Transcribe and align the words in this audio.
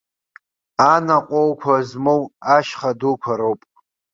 Анаҟәоуқәа 0.93 1.75
змоу 1.89 2.21
ашьха 2.55 2.91
дуқәа 2.99 3.33
роуп. 3.39 3.61